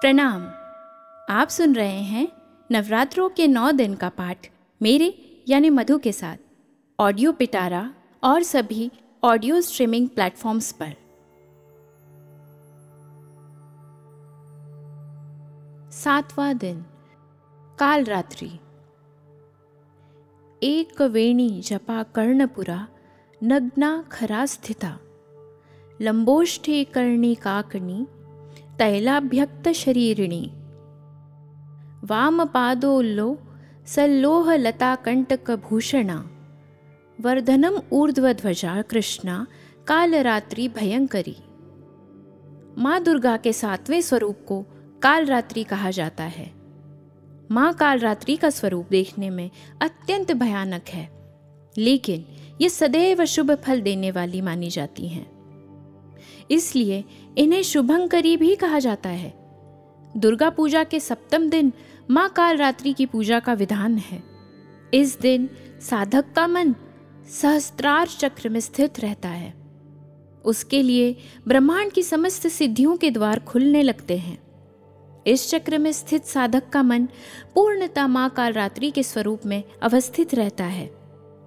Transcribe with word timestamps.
प्रणाम। 0.00 0.42
आप 1.30 1.48
सुन 1.48 1.74
रहे 1.74 2.00
हैं 2.02 2.28
नवरात्रों 2.72 3.28
के 3.28 3.46
नौ 3.46 3.72
दिन 3.72 3.94
का 3.94 4.08
पाठ 4.08 4.46
मेरे, 4.82 5.08
यानी 5.48 5.70
मधु 5.70 5.98
के 5.98 6.12
साथ। 6.12 6.36
ऑडियो 7.00 7.32
पिटारा 7.32 7.94
और 8.24 8.42
सभी 8.42 8.90
ऑडियो 9.24 9.60
स्ट्रीमिंग 9.60 10.08
प्लेटफॉर्म्स 10.08 10.72
पर। 10.72 10.94
सातवां 15.92 16.58
दिन 16.58 16.84
काल 17.78 18.04
रात्रि 18.04 18.50
एक 20.62 21.02
वेणी 21.02 21.60
जपा 21.60 22.02
कर्णपुरा, 22.02 22.88
नग्ना 23.42 24.04
खरा 24.12 24.46
स्थिता। 24.46 24.98
लंबोष्ठे 26.00 26.84
कर्णी 26.84 27.34
काकणी 27.34 28.06
तैलाभ्यक्त 28.78 29.68
शरीरिणी 29.68 30.50
वामपादोल्लो 32.04 33.30
भूषणा 35.70 36.16
वर्धनम 37.20 37.78
ऊर्ध्वध्वजा 37.92 38.82
कृष्णा, 38.82 39.46
कालरात्रि 39.86 40.68
भयंकरी। 40.68 41.36
माँ 42.78 43.02
दुर्गा 43.02 43.36
के 43.36 43.52
सातवें 43.52 44.00
स्वरूप 44.00 44.44
को 44.48 44.62
कालरात्रि 45.02 45.64
कहा 45.64 45.90
जाता 45.90 46.24
है। 46.24 46.50
माँ 47.50 47.72
कालरात्रि 47.74 48.36
का 48.36 48.50
स्वरूप 48.50 48.86
देखने 48.90 49.30
में 49.30 49.50
अत्यंत 49.80 50.32
भयानक 50.32 50.88
है, 50.88 51.08
लेकिन 51.76 52.24
ये 52.60 52.68
सदैव 52.68 53.24
शुभ 53.24 53.54
फल 53.54 53.80
देने 53.80 54.10
वाली 54.10 54.40
मानी 54.40 54.70
जाती 54.70 55.08
हैं। 55.08 55.39
इसलिए 56.50 57.04
इन्हें 57.38 57.62
शुभंकरी 57.62 58.36
भी 58.36 58.56
कहा 58.56 58.78
जाता 58.78 59.08
है। 59.08 59.34
दुर्गा 60.16 60.50
पूजा 60.50 60.84
के 60.84 61.00
सप्तम 61.00 61.50
दिन 61.50 61.72
माँ 62.10 62.28
कालरात्रि 62.28 62.92
की 62.92 63.06
पूजा 63.06 63.40
का 63.40 63.52
विधान 63.52 63.98
है। 63.98 64.22
इस 64.94 65.20
दिन 65.20 65.50
साधक 65.80 66.24
का 66.36 66.46
मन 66.46 66.74
सहस्त्रार 67.28 68.06
चक्र 68.06 68.48
में 68.48 68.60
स्थित 68.60 69.00
रहता 69.00 69.28
है। 69.28 69.54
उसके 70.44 70.82
लिए 70.82 71.16
ब्रह्मांड 71.48 71.92
की 71.92 72.02
समस्त 72.02 72.48
सिद्धियों 72.48 72.96
के 72.96 73.10
द्वार 73.10 73.40
खुलने 73.40 73.82
लगते 73.82 74.18
हैं। 74.18 74.38
इस 75.26 75.50
चक्र 75.50 75.78
में 75.78 75.92
स्थित 75.92 76.24
साधक 76.24 76.68
का 76.68 76.82
मन 76.82 77.08
पूर्णता 77.54 78.06
माँ 78.06 78.30
कालरात्रि 78.30 78.90
के 78.90 79.02
स्वरूप 79.02 79.46
में 79.46 79.64
अवस्थित 79.82 80.34
रहता 80.34 80.64
है। 80.64 80.90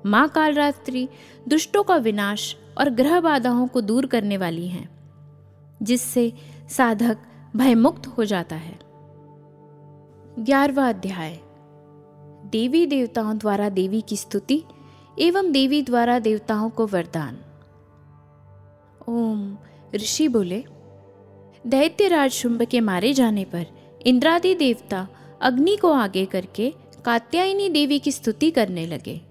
माँ 0.06 0.30
कालरात्रि 0.30 1.08
दुष्टों 1.48 1.84
का 1.84 1.96
विनाश 1.96 2.56
और 2.78 2.90
ग्रह 2.90 3.20
बाधाओं 3.20 3.68
को 3.68 3.81
दूर 3.81 4.06
करने 4.06 4.38
वाली 4.38 4.68
हैं। 4.68 4.93
जिससे 5.84 6.34
साधक 6.70 7.17
भयमुक्त 7.56 8.08
हो 8.08 8.26
जाता 8.26 8.56
है। 8.56 8.80
ग्यारहवा 10.40 10.90
अध्याय। 10.90 11.40
देवी 12.45 12.86
देवताओं 12.86 13.38
द्वारा 13.38 13.70
देवी 13.70 14.02
की 14.02 14.17
स्तुति 14.17 14.64
एवं 15.20 15.52
देवी 15.52 15.81
द्वारा 15.81 16.20
देवताओं 16.20 16.70
को 16.70 16.88
वरदान। 16.88 17.38
ओम, 19.09 19.58
ऋषि 19.95 20.28
बोले 20.28 20.66
दैत्यराज 21.67 22.31
शुंभ 22.31 22.62
के 22.62 22.80
मारे 22.80 23.14
जाने 23.14 23.45
पर 23.45 23.66
इंद्रादि 24.06 24.56
देवता 24.56 25.08
अग्नि 25.42 25.75
को 25.75 25.92
आगे 25.92 26.25
करके 26.25 26.73
कात्यायनी 27.06 27.70
देवी 27.70 28.00
की 28.00 28.12
स्तुति 28.12 28.52
करने 28.52 28.86
लगे। 28.86 29.22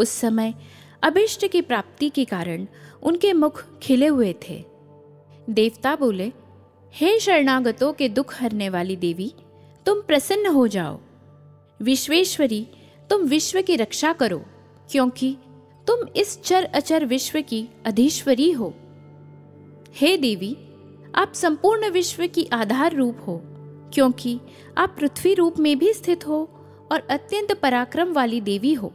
उस 0.00 0.08
समय 0.08 0.54
अभिष्ट 1.02 1.48
की 1.48 1.60
प्राप्ति 1.60 2.08
के 2.08 2.24
कारण 2.24 2.66
उनके 3.02 3.32
मुख 3.32 3.78
खिले 3.78 4.06
हुए 4.06 4.34
थे। 4.48 4.71
देवता 5.50 5.96
बोले, 5.96 6.32
हे 6.92 7.20
शरणागतों 7.20 7.92
के 7.92 8.08
दुख 8.08 8.42
हरने 8.42 8.68
वाली 8.68 8.96
देवी, 8.96 9.34
तुम 9.86 10.00
प्रसन्न 10.00 10.46
हो 10.46 10.66
जाओ। 10.66 11.00
विश्वेश्वरी, 11.80 12.68
तुम 13.10 13.22
विश्व 13.22 13.62
की 13.62 13.76
रक्षा 13.76 14.12
करो, 14.12 14.42
क्योंकि 14.90 15.36
तुम 15.86 16.08
इस 16.16 16.42
चर 16.42 16.64
अचर 16.64 17.04
विश्व 17.04 17.40
की 17.40 17.68
अधीश्वरी 17.86 18.50
हो। 18.50 18.74
हे 19.94 20.16
देवी, 20.16 20.56
आप 21.14 21.32
संपूर्ण 21.34 21.90
विश्व 21.90 22.26
की 22.26 22.48
आधार 22.52 22.96
रूप 22.96 23.18
हो, 23.26 23.42
क्योंकि 23.94 24.40
आप 24.78 24.96
पृथ्वी 24.98 25.34
रूप 25.34 25.58
में 25.58 25.78
भी 25.78 25.92
स्थित 25.92 26.26
हो 26.26 26.50
और 26.92 27.06
अत्यंत 27.10 27.52
पराक्रम 27.52 28.12
वाली 28.12 28.40
देवी 28.40 28.74
हो। 28.74 28.92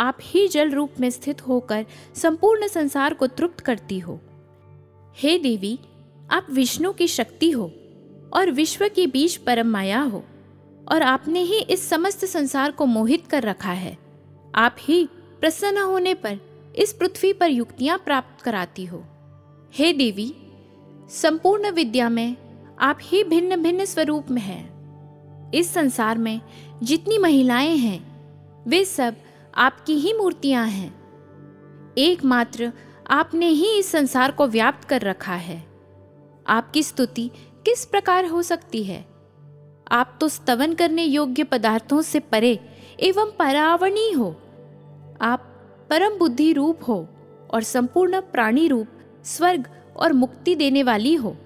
आप 0.00 0.18
ही 0.22 0.48
जल 0.48 0.70
रूप 0.70 0.90
में 1.00 1.10
स्थित 1.10 1.48
होकर 1.48 1.86
संपूर्ण 2.14 2.68
संसार 2.68 3.14
को 3.14 3.26
तृप्त 3.26 3.60
करती 3.60 3.98
हो। 3.98 4.20
हे 5.18 5.38
देवी, 5.38 5.78
आप 6.30 6.46
विष्णु 6.50 6.92
की 6.92 7.06
शक्ति 7.06 7.50
हो 7.50 7.72
और 8.32 8.50
विश्व 8.50 8.88
की 8.88 9.06
बीच 9.06 9.36
परम 9.36 9.66
माया 9.66 10.02
हो, 10.02 10.24
और 10.88 11.02
आपने 11.02 11.40
ही 11.40 11.58
इस 11.58 11.88
समस्त 11.88 12.24
संसार 12.24 12.70
को 12.70 12.86
मोहित 12.86 13.26
कर 13.26 13.42
रखा 13.42 13.72
है। 13.72 13.98
आप 14.54 14.76
ही 14.80 15.08
प्रसन्न 15.40 15.78
होने 15.78 16.14
पर 16.14 16.38
इस 16.76 16.92
पृथ्वी 16.92 17.32
पर 17.32 17.50
युक्तियाँ 17.50 17.98
प्राप्त 17.98 18.44
कराती 18.44 18.84
हो। 18.84 19.04
हे 19.72 19.92
देवी, 19.92 20.34
संपूर्ण 21.10 21.70
विद्या 21.70 22.08
में 22.08 22.36
आप 22.80 22.98
ही 23.02 23.24
भिन्न 23.24 23.62
भिन्न 23.62 23.84
स्वरूप 23.84 24.30
में 24.30 24.42
हैं। 24.42 24.70
इस 25.50 25.74
संसार 25.74 26.18
में 26.18 26.40
जितनी 26.82 27.18
महिलाएँ 27.18 27.76
हैं, 27.76 28.10
वे 28.68 28.84
सब 28.84 29.16
आपकी 29.54 29.94
ही 29.94 30.12
मूर्तियाँ 30.12 30.66
हैं। 30.66 31.00
एकमात्र 31.98 32.72
आपने 33.10 33.46
ही 33.46 33.78
इस 33.78 33.90
संसार 33.90 34.30
को 34.30 34.46
व्याप्त 34.46 34.88
कर 34.88 35.00
रखा 35.00 35.34
है। 35.34 35.66
आपकी 36.46 36.82
स्तुति 36.82 37.30
किस 37.64 37.84
प्रकार 37.84 38.26
हो 38.26 38.42
सकती 38.42 38.84
है? 38.84 39.06
आप 39.92 40.18
तो 40.20 40.28
स्तवन 40.28 40.74
करने 40.74 41.04
योग्य 41.04 41.44
पदार्थों 41.44 42.02
से 42.02 42.20
परे 42.20 42.60
एवं 43.00 43.32
परावणी 43.38 44.12
हो। 44.12 44.36
आप 45.20 45.40
परम 45.90 46.18
बुद्धि 46.18 46.52
रूप 46.52 46.78
हो 46.88 47.08
और 47.50 47.62
संपूर्ण 47.62 48.20
प्राणी 48.20 48.68
रूप, 48.68 48.86
स्वर्ग 49.24 49.68
और 49.96 50.12
मुक्ति 50.12 50.54
देने 50.54 50.82
वाली 50.82 51.14
हो। 51.14 51.36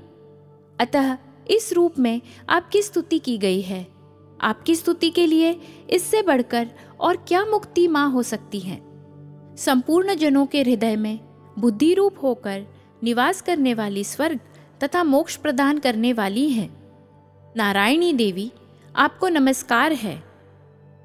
अतः 0.80 1.16
इस 1.50 1.72
रूप 1.72 1.98
में 1.98 2.22
आपकी 2.48 2.82
स्तुति 2.82 3.18
की 3.18 3.38
गई 3.38 3.60
है। 3.60 3.86
आपकी 4.40 4.74
स्तुति 4.74 5.10
के 5.10 5.26
लिए 5.26 5.60
इससे 5.90 6.22
बढ़कर 6.22 6.70
और 7.00 7.16
क्या 7.16 7.44
मुक्ति 7.44 7.88
माँ 7.88 8.10
हो 8.10 8.22
सकती 8.22 8.60
है? 8.60 8.82
संपूर्ण 9.56 10.14
जनों 10.14 10.46
के 10.46 10.62
हृदय 10.62 10.96
में 10.96 11.33
बुद्धि 11.58 11.94
रूप 11.94 12.14
होकर 12.22 12.64
निवास 13.02 13.40
करने 13.40 13.74
वाली 13.74 14.04
स्वर्ग 14.04 14.40
तथा 14.84 15.04
मोक्ष 15.04 15.36
प्रदान 15.36 15.78
करने 15.78 16.12
वाली 16.12 16.48
है। 16.48 16.70
नारायणी 17.56 18.12
देवी, 18.12 18.52
आपको 18.96 19.28
नमस्कार 19.28 19.92
है। 19.92 20.22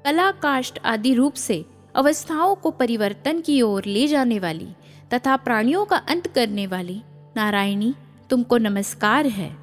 कला 0.04 0.30
काष्ट 0.30 0.78
आदि 0.84 1.14
रूप 1.14 1.34
से 1.34 1.64
अवस्थाओं 1.94 2.54
को 2.54 2.70
परिवर्तन 2.70 3.40
की 3.40 3.62
ओर 3.62 3.84
ले 3.84 4.06
जाने 4.06 4.38
वाली 4.38 4.68
तथा 5.14 5.36
प्राणियों 5.36 5.84
का 5.84 5.96
अंत 5.96 6.26
करने 6.26 6.66
वाली 6.66 7.02
नारायणी 7.36 7.94
तुमको 8.30 8.58
नमस्कार 8.58 9.26
है। 9.26 9.56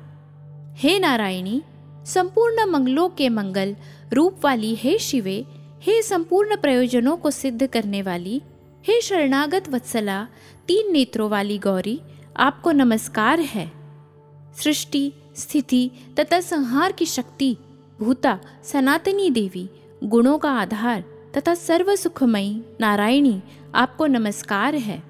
हे 0.75 0.99
नारायणी, 0.99 1.61
संपूर्ण 2.05 2.65
मंगलों 2.65 3.09
के 3.09 3.29
मंगल 3.29 3.75
रूप 4.13 4.45
वाली 4.45 4.75
हे 4.75 4.97
शिवे, 4.97 5.45
हे 5.81 6.01
संपूर्ण 6.01 6.55
प्रयोजनों 6.55 7.17
को 7.17 7.31
सिद्ध 7.31 7.67
करने 7.67 8.01
वाली, 8.01 8.41
हे 8.87 9.01
शरणागत 9.01 9.69
वत्सला 9.69 10.27
तीन 10.67 10.91
नेत्रों 10.91 11.29
वाली 11.29 11.57
गौरी 11.57 12.01
आपको 12.37 12.71
नमस्कार 12.71 13.39
है। 13.39 13.71
सृष्टि, 14.57 15.13
स्थिति 15.35 15.91
तथा 16.19 16.39
संहार 16.39 16.91
की 16.91 17.05
शक्ति, 17.05 17.57
भूता, 18.01 18.39
सनातनी 18.63 19.29
देवी, 19.29 19.69
गुणों 20.03 20.37
का 20.37 20.51
आधार 20.51 21.03
तथा 21.37 21.53
सर्व 21.53 21.95
सुखमयी 21.95 22.61
नारायणी 22.81 23.41
आपको 23.75 24.05
नमस्कार 24.05 24.75
है। 24.75 25.03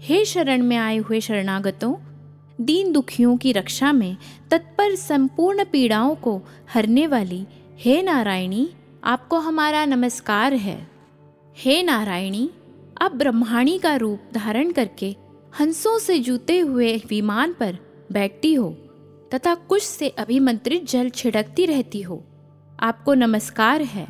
हे 0.00 0.24
शरण 0.24 0.62
में 0.62 0.76
आए 0.76 0.96
हुए 0.96 1.20
शरणागतों, 1.20 1.94
दीन 2.60 2.92
दुखियों 2.92 3.36
की 3.36 3.52
रक्षा 3.52 3.92
में 3.92 4.16
तत्पर 4.50 4.94
संपूर्ण 4.94 5.64
पीड़ाओं 5.64 6.14
को 6.14 6.40
हरने 6.74 7.06
वाली 7.06 7.46
हे 7.78 8.02
नारायणी 8.02 8.70
आपको 9.04 9.38
हमारा 9.38 9.84
नमस्कार 9.84 10.54
है। 10.54 10.90
हे 11.56 11.82
नारायणी 11.82 12.50
आप 13.02 13.14
ब्रह्माणी 13.14 13.78
का 13.78 13.96
रूप 13.96 14.20
धारण 14.34 14.70
करके 14.72 15.16
हंसों 15.60 15.98
से 15.98 16.18
जूते 16.18 16.58
हुए 16.58 16.96
विमान 17.08 17.52
पर 17.52 17.78
बैठती 18.12 18.54
हो, 18.54 18.70
तथा 19.34 19.54
कुछ 19.54 19.82
से 19.82 20.08
अभिमंत्रित 20.08 20.90
जल 20.90 21.08
छिड़कती 21.08 21.66
रहती 21.66 22.02
हो। 22.02 22.22
आपको 22.80 23.14
नमस्कार 23.14 23.82
है। 23.82 24.06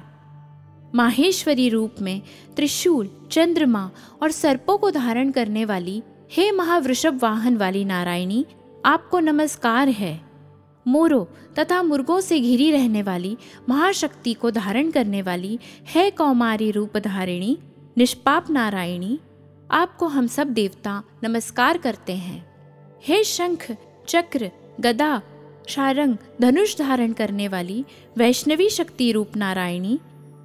माहेश्वरी 0.95 1.69
रूप 1.69 1.95
में 2.01 2.23
त्रिशूल, 2.57 3.11
चंद्रमा 3.31 3.91
और 4.23 4.31
सर्पों 4.31 4.79
को 4.79 4.91
धारण 4.91 5.31
करने 5.31 5.65
वाली 5.65 6.03
हे 6.33 6.51
महावृषभ 6.51 7.19
वाहन 7.23 7.57
वाली 7.57 7.85
नारायणी, 7.85 8.45
आपको 8.85 9.21
नमस्कार 9.21 9.89
है। 9.89 10.21
मोरो 10.87 11.29
तथा 11.59 11.83
मुर्गों 11.83 12.21
से 12.21 12.41
घिरी 12.41 12.71
रहने 12.71 13.03
वाली 13.03 13.37
महाशक्ति 13.69 14.35
को 14.35 14.51
धारण 14.51 14.91
करने 14.91 15.23
वाली 15.23 15.59
है 15.89 16.11
कौमारी 16.11 16.71
रूप 16.71 16.97
धारिणी 16.97 17.59
निष्पाप 17.99 18.51
नारायणी, 18.51 19.19
आपको 19.71 20.07
हम 20.07 20.27
सब 20.27 20.47
देवता 20.47 21.03
नमस्कार 21.25 21.79
करते 21.79 22.13
हैं। 22.13 22.47
हे 23.03 23.25
शंख, 23.25 23.77
चक्र, 24.09 24.51
गदा 24.81 25.23
शारंग 25.69 26.17
धनुष 26.41 26.79
धारण 26.79 27.13
करने 27.13 27.49
वाली 27.49 27.85
वैष्णवी 28.17 28.69
शक्ति 28.69 29.13
रूप 29.13 29.37
नारायणी, 29.37 29.99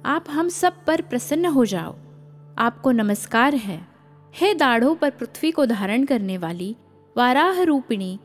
आप 0.06 0.24
हम 0.30 0.48
सब 0.48 0.84
पर 0.84 1.00
प्रसन्न 1.00 1.46
हो 1.46 1.64
जाओ। 1.64 1.96
आपको 2.58 2.90
नमस्कार 2.90 3.54
है। 3.54 3.88
हे 4.34 4.54
दाढ़ों 4.54 4.94
पर 4.94 5.10
पृथ्वी 5.10 5.50
को 5.50 5.66
धारण 5.66 6.04
करने 6.04 6.38
वाली 6.38 6.76
वाराह 7.16 7.62
रूपिणी 7.62 8.18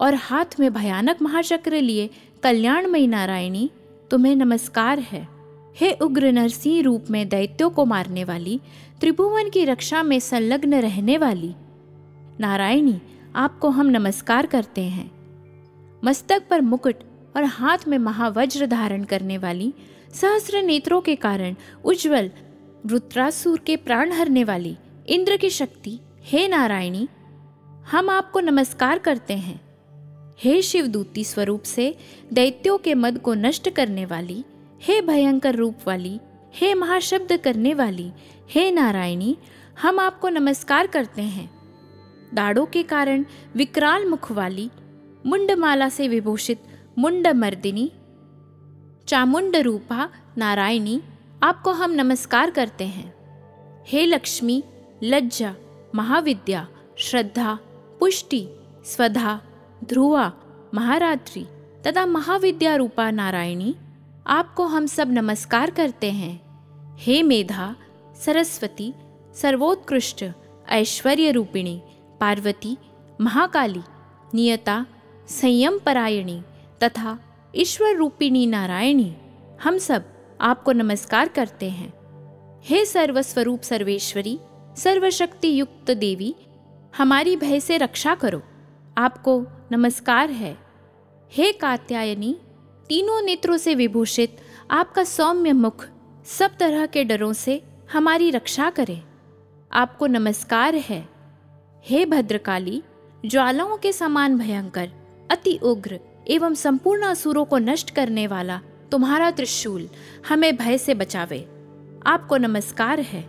और 0.00 0.14
हाथ 0.14 0.60
में 0.60 0.72
भयानक 0.72 1.22
महाचक्र 1.22 1.72
लिए 1.72 2.10
कल्याणमयी 2.42 3.06
नारायणी, 3.06 3.70
तुम्हें 4.10 4.36
नमस्कार 4.36 4.98
है। 4.98 5.31
हे 5.80 5.92
उग्र 5.92 6.32
नरसिंह 6.32 6.82
रूप 6.82 7.04
में 7.10 7.28
दैत्यों 7.28 7.70
को 7.70 7.84
मारने 7.84 8.24
वाली, 8.24 8.60
त्रिभुवन 9.00 9.50
की 9.50 9.64
रक्षा 9.64 10.02
में 10.02 10.20
संलग्न 10.20 10.74
रहने 10.74 11.18
वाली। 11.18 11.54
नारायणी, 12.40 13.00
आपको 13.36 13.68
हम 13.68 13.86
नमस्कार 13.86 14.46
करते 14.46 14.80
हैं। 14.80 15.10
मस्तक 16.04 16.42
पर 16.50 16.60
मुकुट 16.60 16.94
और 17.36 17.44
हाथ 17.44 17.78
में 17.88 17.98
महावज्र 17.98 18.66
धारण 18.66 19.04
करने 19.04 19.38
वाली, 19.38 19.74
सहस्र 20.14 20.62
नेत्रों 20.62 21.00
के 21.00 21.16
कारण 21.16 21.54
उज्जवल, 21.84 22.30
रुद्रासुर 22.86 23.58
के 23.58 23.76
प्राण 23.76 24.12
हरने 24.12 24.44
वाली 24.44 24.76
इंद्र 25.08 25.36
की 25.36 25.50
शक्ति, 25.50 25.98
हे 26.22 26.48
नारायणी, 26.48 27.08
हम 27.90 28.10
आपको 28.10 28.40
नमस्कार 28.40 28.98
करते 28.98 29.34
हैं। 29.34 29.60
हे 30.38 30.62
शिवदूती 30.62 31.24
स्वरूप 31.24 31.62
से 31.62 31.98
दैत्यों 32.32 32.78
के 32.78 32.94
मद 32.94 33.18
को 33.18 33.34
नष्ट 33.34 33.70
करने 33.70 34.04
वाली 34.04 34.44
हे 34.82 35.00
भयंकर 35.00 35.54
रूप 35.54 35.74
वाली, 35.86 36.20
हे 36.54 36.74
महाशब्द 36.74 37.36
करने 37.36 37.74
वाली, 37.74 38.12
हे 38.50 38.70
नारायणी, 38.70 39.36
हम 39.82 39.98
आपको 39.98 40.28
नमस्कार 40.28 40.86
करते 40.86 41.22
हैं। 41.22 41.50
दाढ़ों 42.34 42.66
के 42.66 42.82
कारण 42.82 43.24
विकराल 43.56 44.08
मुख 44.08 44.32
वाली, 44.32 44.70
मुंडमाला 45.26 45.88
से 45.88 46.08
विभूषित 46.08 46.62
मुंड 46.98 47.26
मर्दिनी, 47.26 47.92
चामुंड 49.08 49.56
रूपा 49.56 50.10
नारायणी, 50.38 51.02
आपको 51.42 51.70
हम 51.70 51.90
नमस्कार 51.90 52.50
करते 52.50 52.84
हैं। 52.84 53.14
हे 53.88 54.06
लक्ष्मी, 54.06 54.64
लज्जा, 55.02 55.54
महाविद्या, 55.94 56.68
श्रद्धा, 56.98 57.58
पुष्टि, 58.00 58.48
स्वधा, 58.84 59.40
ध्रुवा, 59.84 60.32
महारात्रि 60.74 61.46
तथा 61.86 62.06
महाविद्या 62.06 62.76
रूपा 62.76 63.10
नारायणी 63.10 63.74
आपको 64.26 64.66
हम 64.66 64.86
सब 64.86 65.12
नमस्कार 65.12 65.70
करते 65.70 66.10
हैं। 66.10 66.40
हे 66.96 67.22
मेधा, 67.22 67.76
सरस्वती, 68.16 68.92
सर्वोत्कृष्ट 69.34 70.24
ऐश्वर्य 70.68 71.30
रूपिणी 71.30 71.82
पार्वती, 72.20 72.76
महाकाली, 73.20 73.80
नियता 74.34 74.86
संयम 75.28 75.78
परायणी 75.78 76.42
तथा 76.82 77.18
ईश्वर 77.54 77.96
रूपिणी 77.96 78.46
नारायणी, 78.46 79.16
हम 79.62 79.78
सब 79.78 80.04
आपको 80.40 80.72
नमस्कार 80.72 81.28
करते 81.28 81.70
हैं। 81.70 81.92
हे 82.62 82.84
सर्वस्वरूप 82.84 83.60
सर्वेश्वरी 83.60 84.38
सर्वशक्ति 84.76 85.60
युक्त 85.60 85.90
देवी, 85.90 86.34
हमारी 86.96 87.36
भय 87.36 87.60
से 87.60 87.76
रक्षा 87.76 88.14
करो। 88.14 88.42
आपको 88.98 89.42
नमस्कार 89.72 90.30
है। 90.30 90.58
हे 91.32 91.52
कात्यायनी 91.52 92.36
तीनों 92.88 93.22
नेत्रों 93.22 93.56
से 93.56 93.74
विभूषित, 93.74 94.36
आपका 94.70 95.04
सौम्य 95.04 95.52
मुख 95.52 95.86
सब 96.24 96.56
तरह 96.56 96.86
के 96.86 97.04
डरों 97.04 97.32
से 97.32 97.62
हमारी 97.92 98.30
रक्षा 98.30 98.70
करे। 98.70 99.02
आपको 99.72 100.06
नमस्कार 100.06 100.74
है। 100.74 101.08
हे 101.84 102.06
भद्रकाली, 102.06 102.82
ज्वालाओं 103.26 103.76
के 103.76 103.92
समान 103.92 104.38
भयंकर, 104.38 104.90
अति 105.30 105.58
उग्र 105.62 106.00
एवं 106.28 106.54
संपूर्ण 106.54 107.02
असुरों 107.02 107.44
को 107.44 107.58
नष्ट 107.58 107.90
करने 107.90 108.26
वाला 108.26 108.60
तुम्हारा 108.92 109.30
त्रिशूल 109.30 109.88
हमें 110.28 110.56
भय 110.56 110.78
से 110.78 110.94
बचावे। 110.94 111.48
आपको 112.06 112.36
नमस्कार 112.36 113.00
है। 113.00 113.28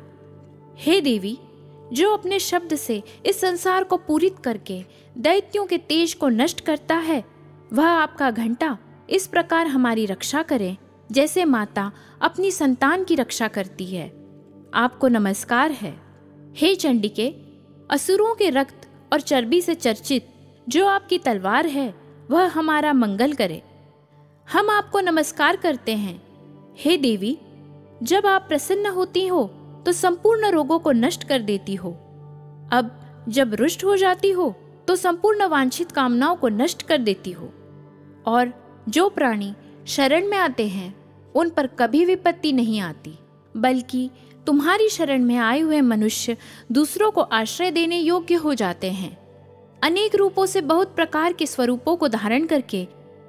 हे 0.78 1.02
देवी, 1.02 1.38
जो 1.94 2.14
अपने 2.14 2.40
शब्द 2.40 2.76
से 2.76 3.04
इस 3.26 3.42
संसार 3.42 3.84
को 3.84 3.98
पूरित 3.98 4.36
करके 4.44 4.84
दैत्यों 5.18 5.66
के 5.66 5.78
तेज 5.78 6.14
को 6.14 6.30
नष्ट 6.30 6.62
करता 6.62 6.96
है, 6.96 7.24
वह 7.74 7.88
आपका 7.88 8.32
घंटा 8.32 8.78
इस 9.10 9.28
प्रकार 9.28 9.68
हमारी 9.68 10.06
रक्षा 10.06 10.42
करें, 10.42 10.78
जैसे 11.12 11.46
माता 11.46 11.92
अपनी 12.22 12.52
संतान 12.52 13.04
की 13.04 13.16
रक्षा 13.16 13.48
करती 13.48 13.86
है। 13.86 14.08
आपको 14.74 15.08
नमस्कार 15.08 15.72
है। 15.72 15.94
हे 16.54 16.76
चंडिके, 16.76 17.34
असुरों 17.92 18.36
के 18.36 18.50
रक्त 18.50 18.88
और 19.14 19.22
चर्बी 19.22 19.62
से 19.62 19.76
चर्चित 19.76 20.28
जो 20.70 20.88
आपकी 20.88 21.18
तलवार 21.18 21.66
है, 21.66 21.94
वह 22.32 22.48
हमारा 22.48 22.94
मंगल 22.94 23.34
करे। 23.34 23.62
हम 24.48 24.70
आपको 24.70 25.00
नमस्कार 25.00 25.56
करते 25.56 25.96
हैं। 25.96 26.22
हे 26.78 26.98
देवी, 26.98 27.38
जब 28.04 28.26
आप 28.26 28.46
प्रसन्न 28.48 28.86
होती 28.86 29.28
हो 29.28 29.44
तो 29.86 29.92
संपूर्ण 29.92 30.50
रोगों 30.52 30.80
को 30.80 30.92
नष्ट 30.92 31.24
कर 31.24 31.42
देती 31.42 31.76
हो। 31.76 31.92
अब 32.72 33.00
जब 33.30 33.54
रुष्ट 33.54 33.84
हो 33.84 33.96
जाती 33.98 34.32
हो 34.32 34.54
तो 34.88 34.96
संपूर्ण 34.96 35.48
वांछित 35.48 35.92
कामनाओं 35.92 36.36
को 36.36 36.50
नष्ट 36.50 36.82
कर 36.82 36.98
देती 36.98 37.32
हो। 37.32 37.54
और 38.28 38.63
जो 38.90 39.10
प्राणी 39.10 39.54
शरण 39.88 40.28
में 40.28 40.38
आते 40.38 40.68
हैं, 40.68 40.96
उन 41.36 41.50
पर 41.50 41.68
कभी 41.68 42.06
विपत्ति 42.06 42.52
नहीं 42.52 42.80
आती, 42.82 43.20
बल्कि 43.58 44.10
तुम्हारी 44.48 44.90
शरण 44.90 45.24
में 45.24 45.38
आए 45.38 45.60
हुए 45.60 45.82
मनुष्य 45.82 46.38
दूसरों 46.72 47.12
को 47.12 47.22
आश्रय 47.22 47.72
देने 47.72 48.00
योग्य 48.00 48.36
हो 48.36 48.54
जाते 48.54 48.92
हैं। 48.92 49.18
अनेक 49.84 50.16
रूपों 50.16 50.46
से 50.46 50.62
बहुत 50.62 50.96
प्रकार 50.96 51.34
के 51.34 51.46
स्वरूपों 51.46 51.96
को 51.96 52.08
धारण 52.08 52.46
करके 52.46 52.88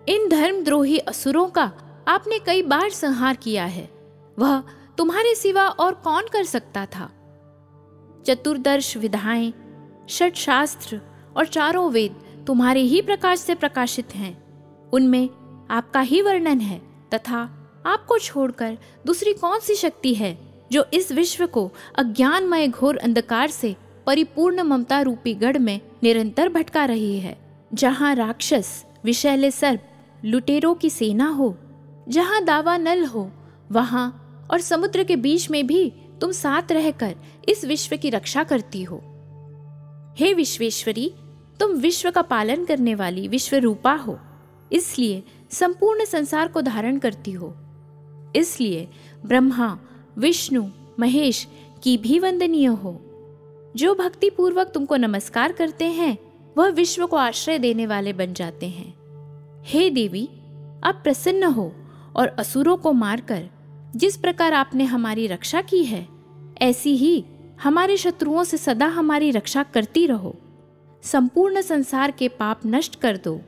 इन 0.08 0.28
धर्मद्रोही 0.28 0.98
असुरों 0.98 1.46
का 1.46 1.72
आपने 2.08 2.38
कई 2.38 2.62
बार 2.62 2.90
संहार 2.90 3.36
किया 3.36 3.64
है। 3.64 3.90
वह 4.38 4.62
तुम्हारे 4.98 5.34
सिवा 5.34 5.68
और 5.68 5.94
कौन 5.94 6.22
कर 6.32 6.44
सकता 6.44 6.86
था? 6.86 7.10
चतुर्दर्श 8.26 8.96
विधाएँ 8.96 9.52
षट 10.10 10.34
शास्त्र 10.34 11.00
और 11.36 11.46
चारों 11.46 11.90
वेद 11.90 12.44
तुम्हारे 12.46 12.80
ही 12.80 13.02
प्रकाश 13.02 13.38
से 13.38 13.54
प्रकाशित 13.54 14.14
हैं। 14.14 14.44
उनमें 14.90 15.28
आपका 15.70 16.00
ही 16.00 16.22
वर्णन 16.22 16.60
है 16.60 16.82
तथा 17.14 17.60
आपको 17.86 18.18
छोड़कर 18.18 18.78
दूसरी 19.06 19.32
कौन 19.32 19.60
सी 19.60 19.74
शक्ति 19.74 20.14
है 20.14 20.38
जो 20.72 20.84
इस 20.94 21.12
विश्व 21.12 21.46
को 21.46 21.72
अज्ञानमय 21.98 22.68
घोर 22.68 22.96
अंधकार 22.96 23.50
से 23.50 23.76
परिपूर्ण 24.06 24.62
ममता 24.62 25.00
रूपी 25.00 25.34
गढ़ 25.34 25.58
में 25.58 25.80
निरंतर 26.02 26.48
भटका 26.48 26.84
रही 26.84 27.18
है? 27.18 27.38
जहाँ 27.74 28.14
राक्षस, 28.14 28.84
विषैले 29.04 29.50
सर्प, 29.50 29.90
लुटेरों 30.24 30.74
की 30.74 30.90
सेना 30.90 31.28
हो, 31.28 31.58
जहाँ 32.08 32.44
दावा 32.44 32.76
नल 32.76 33.04
हो, 33.04 33.30
वहाँ 33.72 34.20
और 34.50 34.60
समुद्र 34.60 35.04
के 35.04 35.16
बीच 35.16 35.50
में 35.50 35.66
भी 35.66 35.92
तुम 36.20 36.32
साथ 36.32 36.72
रहकर 36.72 37.16
इस 37.48 37.64
विश्व 37.64 37.96
की 37.96 38.10
रक्षा 38.10 38.44
करती 38.44 38.82
हो। 38.82 39.00
हे 40.18 40.34
विश्वेश्वरी, 40.34 41.14
तुम 41.60 41.72
विश्व 41.72 42.10
का 42.10 42.22
पालन 42.22 42.64
करने 42.64 42.94
वाली 42.94 43.28
विश्व 43.28 43.56
रूपा 43.56 43.94
हो, 43.94 44.18
इसलिए 44.72 45.22
संपूर्ण 45.54 46.04
संसार 46.04 46.48
को 46.48 46.60
धारण 46.60 46.98
करती 46.98 47.32
हो। 47.32 47.54
इसलिए 48.36 48.88
ब्रह्मा, 49.26 49.78
विष्णु, 50.18 50.68
महेश 51.00 51.48
की 51.82 51.98
भी 51.98 52.18
वंदनीय 52.18 52.66
हो। 52.66 53.00
जो 53.76 53.94
भक्ति 53.94 54.30
पूर्वक 54.30 54.70
तुमको 54.74 54.96
नमस्कार 54.96 55.52
करते 55.52 55.84
हैं, 55.84 56.18
वह 56.58 56.68
विश्व 56.68 57.06
को 57.06 57.16
आश्रय 57.16 57.58
देने 57.58 57.86
वाले 57.86 58.12
बन 58.12 58.32
जाते 58.32 58.66
हैं। 58.66 58.94
हे 59.64 59.90
देवी 59.90 60.28
आप 60.84 61.00
प्रसन्न 61.02 61.42
हो 61.42 61.72
और 62.16 62.28
असुरों 62.28 62.76
को 62.76 62.92
मारकर, 62.92 63.48
जिस 63.96 64.16
प्रकार 64.16 64.52
आपने 64.52 64.84
हमारी 64.84 65.26
रक्षा 65.26 65.60
की 65.60 65.84
है, 65.84 66.08
ऐसी 66.62 66.96
ही 66.96 67.24
हमारे 67.62 67.96
शत्रुओं 67.96 68.44
से 68.44 68.56
सदा 68.56 68.86
हमारी 68.86 69.30
रक्षा 69.30 69.62
करती 69.62 70.06
रहो। 70.06 70.36
संपूर्ण 71.02 71.60
संसार 71.60 72.10
के 72.10 72.28
पाप 72.28 72.60
नष्ट 72.66 73.00
कर 73.00 73.16
दो। 73.16 73.40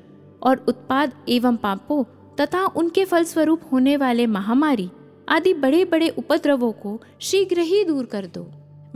और 0.47 0.65
उत्पाद 0.69 1.13
एवं 1.29 1.57
पापों 1.57 2.03
तथा 2.41 2.67
उनके 2.67 3.05
फलस्वरूप 3.05 3.61
होने 3.73 3.97
वाले 3.97 4.27
महामारी 4.27 4.91
आदि 5.29 5.55
बड़े 5.55 5.85
बड़े 5.85 6.09
उपद्रवों 6.09 6.73
को 6.73 7.01
शीघ्र 7.21 7.61
ही 7.61 7.85
दूर 7.85 8.05
कर 8.05 8.27
दो। 8.27 8.47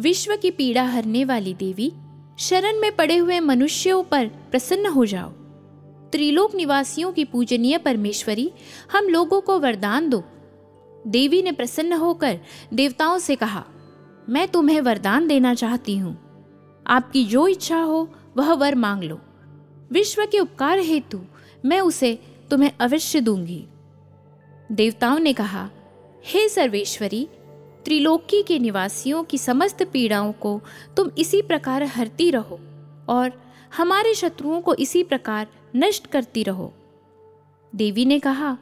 विश्व 0.01 0.37
की 0.37 0.51
पीड़ा 0.51 0.83
हरने 0.83 1.25
वाली 1.25 1.55
देवी, 1.55 1.93
शरण 2.39 2.81
में 2.81 2.95
पड़े 2.97 3.17
हुए 3.17 3.41
मनुष्यों 3.41 4.03
पर 4.03 4.27
प्रसन्न 4.51 4.87
हो 4.87 5.07
जाओ। 5.07 5.31
त्रिलोक 6.13 6.55
निवासियों 6.55 7.13
की 7.13 7.25
पूजनीय 7.25 7.79
परमेश्वरी, 7.79 8.51
हम 8.93 9.09
लोगों 9.09 9.41
को 9.41 9.59
वरदान 9.59 10.09
दो। 10.09 10.23
देवी 11.07 11.43
ने 11.43 11.53
प्रसन्न 11.53 11.93
होकर 11.93 12.39
देवताओं 12.75 13.19
से 13.19 13.37
कहा, 13.37 13.65
मैं 14.29 14.47
तुम्हें 14.49 14.81
वरदान 14.81 15.27
देना 15.27 15.55
चाहती 15.55 15.97
हूँ। 15.97 16.17
आपकी 16.87 17.25
जो 17.25 17.47
इच्छा 17.49 17.81
हो, 17.81 18.09
वह 18.37 18.53
वर 18.53 18.75
मांग 18.75 19.03
लो। 19.03 19.19
विश्व 19.93 20.25
के 20.27 20.39
उपकार 20.39 20.79
हेतु 20.79 21.21
मैं 21.65 21.81
उसे 21.81 22.19
तुम्हें 22.51 22.71
अवश्य 22.81 23.21
दूँगी। 23.21 23.67
देवताओं 24.73 25.19
ने 25.19 25.33
कहा, 25.33 25.71
हे 26.25 26.49
सर्वेश्वरी, 26.49 27.29
त्रिलोकी 27.85 28.43
के 28.43 28.59
निवासियों 28.59 29.25
की 29.25 29.39
समस्त 29.39 29.83
पीड़ाओं 29.83 30.33
को 30.33 30.61
तुम 30.97 31.11
इसी 31.19 31.43
प्रकार 31.43 31.83
हरती 31.83 32.31
रहो 32.31 32.61
और 33.09 33.33
हमारे 33.77 34.15
शत्रुओं 34.15 34.61
को 34.61 34.75
इसी 34.75 35.03
प्रकार 35.03 35.47
नष्ट 35.77 36.07
करती 36.07 36.43
रहो। 36.43 36.73
देवी 37.75 38.05
ने 38.05 38.19
कहा 38.19 38.57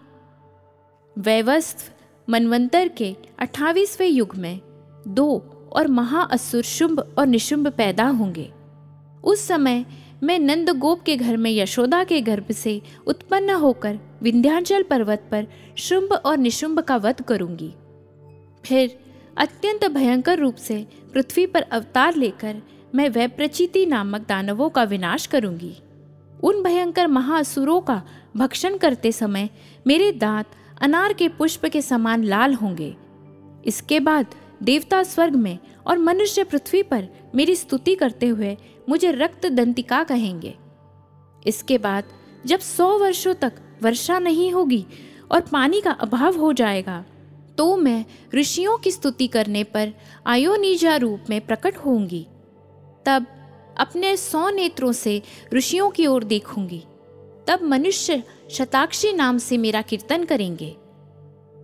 वैवस्व 1.19 1.93
मनवंतर 2.29 2.89
के 2.89 3.17
अट्ठावीसवें 3.39 4.09
युग 4.09 4.35
में 4.35 4.61
दो 5.09 5.39
और 5.73 5.89
महाअसुर 5.89 6.63
शुंभ 6.63 7.15
और 7.19 7.27
निशुंभ 7.27 7.69
पैदा 7.69 8.09
होंगे। 8.09 8.53
उस 9.25 9.47
समय 9.47 9.85
मैं 10.23 10.39
नंदगोप 10.39 11.03
के 11.03 11.17
घर 11.17 11.37
में, 11.37 11.51
यशोदा 11.51 12.05
के 12.05 12.21
गर्भ 12.21 12.51
से 12.53 12.81
उत्पन्न 13.07 13.51
होकर 13.51 13.99
विंध्याचल 14.23 14.83
पर्वत 14.83 15.29
पर 15.31 15.47
शुंभ 15.77 16.13
और 16.13 16.37
निशुंभ 16.37 16.81
का 16.81 16.97
वध 16.97 17.21
करूँगी। 17.23 17.75
फिर 18.65 18.99
अत्यंत 19.37 19.85
भयंकर 19.85 20.39
रूप 20.39 20.55
से 20.55 20.87
पृथ्वी 21.15 21.47
पर 21.47 21.63
अवतार 21.63 22.17
लेकर 22.17 22.63
मैं 22.95 23.09
वैप्रचिति 23.09 23.87
नामक 23.87 24.27
दानवों 24.29 24.69
का 24.71 24.83
विनाश 24.85 25.27
करूँगी। 25.27 25.75
उन 26.43 26.63
भयंकर 26.63 27.07
महाअसुरों 27.07 27.81
का 27.81 28.03
भक्षण 28.37 28.77
करते 28.77 29.13
समय 29.13 29.49
मेरे 29.87 30.13
दांत 30.13 30.47
अनार 30.81 31.13
के 31.13 31.29
पुष्प 31.29 31.67
के 31.67 31.83
समान 31.83 32.25
लाल 32.25 32.55
होंगे। 32.55 32.95
इसके 33.67 34.01
बाद 34.01 34.35
देवता 34.63 35.03
स्वर्ग 35.03 35.35
में 35.35 35.59
और 35.87 35.99
मनुष्य 35.99 36.45
पृथ्वी 36.45 36.83
पर 36.83 37.09
मेरी 37.35 37.55
स्तुति 37.57 37.95
करते 37.95 38.27
हुए 38.27 38.57
मुझे 38.89 39.11
रक्त 39.13 39.47
दंतिका 39.47 40.03
कहेंगे। 40.05 40.55
इसके 41.47 41.79
बाद, 41.79 42.05
जब 42.47 42.59
सौ 42.59 42.99
वर्षों 42.99 43.35
तक 43.35 43.53
वर्षा 43.83 44.19
नहीं 44.19 44.53
होगी 44.53 44.85
और 45.31 45.41
पानी 45.43 45.81
का 45.81 45.91
अभाव 45.91 46.37
हो 46.37 46.53
जाएगा 46.53 47.05
तो 47.59 47.77
मैं 47.77 48.05
ऋषियों 48.35 48.77
की 48.79 48.91
स्तुति 48.91 49.27
करने 49.29 49.63
पर 49.65 49.93
आयोनिजा 50.27 50.97
रूप 50.97 51.25
में 51.31 51.41
प्रकट 51.41 51.77
होंगी 51.77 52.27
तब 53.07 53.27
अपने 53.79 54.17
सौ 54.17 54.49
नेत्रों 54.51 54.93
से 54.93 55.21
ऋषियों 55.55 55.89
की 55.91 56.07
ओर 56.07 56.25
देखूँगी। 56.25 56.83
तब 57.47 57.63
मनुष्य 57.63 58.23
शताक्षी 58.51 59.13
नाम 59.13 59.39
से 59.39 59.57
मेरा 59.57 59.83
कीर्तन 59.83 60.25
करेंगे। 60.25 60.71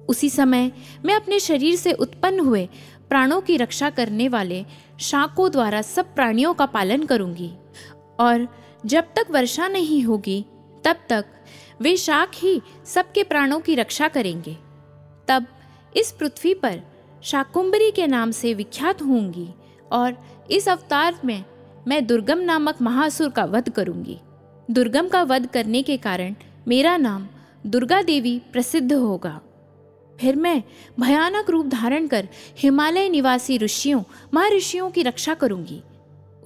उसी 0.08 0.30
समय 0.30 0.70
मैं 1.04 1.14
अपने 1.14 1.38
शरीर 1.40 1.76
से 1.76 1.92
उत्पन्न 1.92 2.40
हुए 2.40 2.68
प्राणों 3.08 3.40
की 3.40 3.56
रक्षा 3.56 3.90
करने 3.90 4.28
वाले 4.28 4.64
शाकों 5.00 5.50
द्वारा 5.50 5.82
सब 5.82 6.14
प्राणियों 6.14 6.54
का 6.54 6.66
पालन 6.66 7.02
करूँगी। 7.02 7.52
और 8.20 8.48
जब 8.86 9.04
तक 9.04 9.26
वर्षा 9.30 9.68
नहीं 9.68 10.02
होगी, 10.02 10.46
तब 10.84 10.96
तक 11.08 11.24
वे 11.80 11.96
शाक 11.96 12.30
ही 12.34 12.62
सबके 12.86 13.22
प्राणों 13.22 13.60
की 13.60 13.74
रक्षा 13.74 14.08
करेंगे। 14.08 14.56
तब 15.28 15.46
इस 15.96 16.12
पृथ्वी 16.12 16.54
पर 16.54 16.80
शाकुंबरी 17.22 17.90
के 17.90 18.06
नाम 18.06 18.30
से 18.30 18.54
विख्यात 18.54 19.02
होंगी 19.02 19.48
और 19.92 20.16
इस 20.50 20.68
अवतार 20.68 21.14
में 21.24 21.44
मैं 21.88 22.06
दुर्गम 22.06 22.38
नामक 22.38 22.82
महासुर 22.82 23.28
का 23.28 23.44
वध 23.44 23.70
करूँगी। 23.70 24.20
दुर्गम 24.70 25.08
का 25.08 25.22
वध 25.22 25.46
करने 25.46 25.82
के 25.82 25.96
कारण 25.96 26.34
मेरा 26.68 26.96
नाम 26.96 27.28
दुर्गा 27.66 28.02
देवी 28.02 28.42
प्रसिद्ध 28.52 28.92
होगा। 28.92 29.40
फिर 30.20 30.36
मैं 30.36 30.62
भयानक 31.00 31.50
रूप 31.50 31.66
धारण 31.66 32.06
कर 32.06 32.28
हिमालय 32.58 33.08
निवासी 33.08 33.58
ऋषियों 33.58 34.02
महर्षियों 34.34 34.90
की 34.90 35.02
रक्षा 35.02 35.34
करूँगी। 35.34 35.82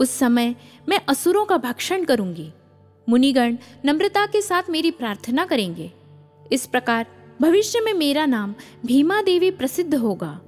उस 0.00 0.10
समय 0.10 0.54
मैं 0.88 1.00
असुरों 1.08 1.44
का 1.44 1.56
भक्षण 1.56 2.04
करूँगी। 2.04 2.52
मुनिगण 3.08 3.56
नम्रता 3.84 4.26
के 4.26 4.42
साथ 4.42 4.62
मेरी 4.70 4.90
प्रार्थना 4.90 5.44
करेंगे। 5.44 5.92
इस 6.52 6.66
प्रकार 6.66 7.06
भविष्य 7.40 7.80
में 7.80 7.94
मेरा 7.94 8.26
नाम 8.26 8.54
भीमा 8.86 9.22
देवी 9.22 9.50
प्रसिद्ध 9.50 9.94
होगा। 9.94 10.40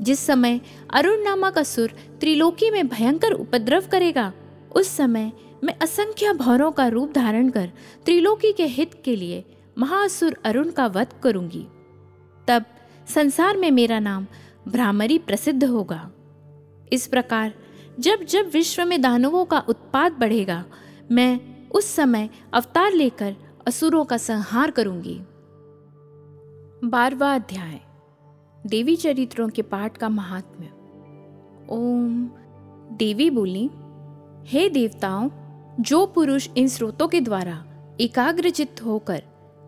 जिस 0.00 0.26
समय 0.26 0.60
अरुण 0.94 1.22
नामक 1.24 1.58
असुर 1.58 1.90
त्रिलोकी 2.20 2.70
में 2.70 2.88
भयंकर 2.88 3.32
उपद्रव 3.32 3.84
करेगा, 3.92 4.32
उस 4.76 4.96
समय 4.96 5.32
मैं 5.64 5.74
असंख्य 5.82 6.32
भौरों 6.32 6.70
का 6.72 6.88
रूप 6.88 7.12
धारण 7.12 7.48
कर 7.48 7.70
त्रिलोकी 8.04 8.52
के 8.52 8.66
हित 8.66 9.02
के 9.04 9.16
लिए 9.16 9.44
महासुर 9.78 10.36
अरुण 10.44 10.70
का 10.70 10.86
वध 10.86 11.06
करूँगी। 11.22 11.66
तब 12.48 12.64
संसार 13.08 13.56
में 13.56 13.70
मेरा 13.70 13.98
नाम 13.98 14.26
भ्रामरी 14.68 15.18
प्रसिद्ध 15.18 15.64
होगा। 15.64 16.10
इस 16.92 17.06
प्रकार 17.06 17.54
जब 18.00 18.22
जब 18.22 18.50
विश्व 18.54 18.84
में 18.84 19.00
दानवों 19.00 19.44
का 19.44 19.58
उत्पाद 19.58 20.12
बढ़ेगा, 20.12 20.64
मैं 21.12 21.40
उस 21.68 21.86
समय 21.94 22.30
अवतार 22.52 22.92
लेकर 22.92 23.36
असुरों 23.66 24.04
का 24.04 24.16
संहार 24.16 24.70
करूँगी। 24.70 25.20
बारवा 26.88 27.34
अध्याय। 27.34 27.80
देवी 28.66 28.96
चरित्रों 28.96 29.48
के 29.48 29.62
पाठ 29.62 29.96
का 29.96 30.08
महात्म्य। 30.08 30.68
ओम। 31.70 32.30
देवी 32.96 33.30
बोली, 33.30 33.70
हे 34.44 34.68
देवताओं, 34.68 35.30
जो 35.80 36.06
पुरुष 36.06 36.48
इन 36.56 36.68
स्रोतों 36.68 37.08
के 37.08 37.20
द्वारा 37.20 37.64
एकाग्रचित 38.00 38.84
होकर 38.84 39.22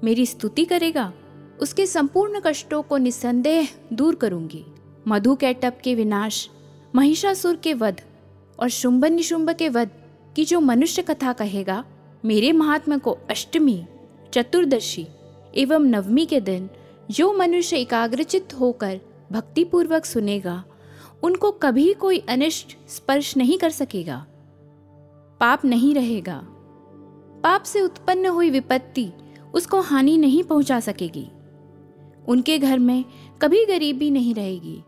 मेरी 0.04 0.26
स्तुति 0.26 0.64
करेगा 0.64 1.12
उसके 1.60 1.86
संपूर्ण 1.86 2.40
कष्टों 2.46 2.82
को 2.82 2.96
निसंदेह 2.96 3.68
दूर 3.92 4.14
करूँगी। 4.14 4.64
मधु 5.08 5.34
कैटप 5.34 5.78
के 5.84 5.94
विनाश, 5.94 6.48
महिषासुर 6.94 7.56
के 7.56 7.74
वध 7.74 8.00
और 8.60 8.68
शुंभ 8.68 9.04
निशुंभ 9.04 9.50
के 9.50 9.68
वध 9.68 9.90
की 10.36 10.44
जो 10.44 10.60
मनुष्य 10.60 11.02
कथा 11.02 11.32
कहेगा, 11.32 11.84
मेरे 12.24 12.52
महात्मा 12.52 12.96
को 12.96 13.18
अष्टमी, 13.30 13.84
चतुर्दशी 14.32 15.06
एवं 15.56 15.80
नवमी 15.80 16.26
के 16.26 16.40
दिन 16.40 16.70
जो 17.10 17.32
मनुष्य 17.32 17.76
एकाग्रचित 17.76 18.54
होकर 18.54 19.00
भक्तिपूर्वक 19.32 20.04
सुनेगा, 20.04 20.64
उनको 21.22 21.50
कभी 21.50 21.92
कोई 21.94 22.18
अनिष्ट 22.18 22.76
स्पर्श 22.88 23.36
नहीं 23.36 23.58
कर 23.58 23.70
सकेगा। 23.70 24.26
पाप 25.40 25.64
नहीं 25.64 25.94
रहेगा। 25.94 26.36
पाप 27.44 27.62
से 27.62 27.80
उत्पन्न 27.80 28.26
हुई 28.26 28.50
विपत्ति 28.50 29.10
उसको 29.54 29.80
हानि 29.80 30.16
नहीं 30.16 30.42
पहुँचा 30.42 30.80
सकेगी। 30.80 31.28
उनके 32.28 32.58
घर 32.58 32.78
में 32.78 33.04
कभी 33.42 33.64
गरीबी 33.66 34.10
नहीं 34.10 34.34
रहेगी 34.34 34.78